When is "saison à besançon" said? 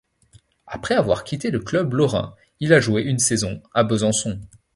3.19-4.41